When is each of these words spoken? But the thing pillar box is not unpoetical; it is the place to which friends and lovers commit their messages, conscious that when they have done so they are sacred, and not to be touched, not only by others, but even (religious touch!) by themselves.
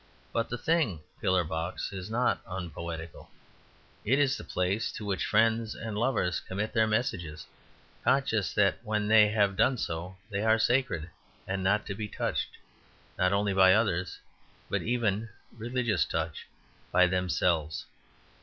But 0.33 0.49
the 0.49 0.57
thing 0.57 1.01
pillar 1.21 1.43
box 1.43 1.93
is 1.93 2.09
not 2.09 2.41
unpoetical; 2.47 3.29
it 4.03 4.17
is 4.17 4.35
the 4.35 4.43
place 4.43 4.91
to 4.93 5.05
which 5.05 5.27
friends 5.27 5.75
and 5.75 5.95
lovers 5.95 6.39
commit 6.39 6.73
their 6.73 6.87
messages, 6.87 7.45
conscious 8.03 8.51
that 8.53 8.83
when 8.83 9.07
they 9.07 9.27
have 9.29 9.55
done 9.55 9.77
so 9.77 10.17
they 10.31 10.41
are 10.41 10.57
sacred, 10.57 11.11
and 11.47 11.63
not 11.63 11.85
to 11.85 11.93
be 11.93 12.07
touched, 12.07 12.57
not 13.19 13.31
only 13.31 13.53
by 13.53 13.75
others, 13.75 14.17
but 14.71 14.81
even 14.81 15.29
(religious 15.55 16.03
touch!) 16.03 16.47
by 16.91 17.05
themselves. 17.05 17.85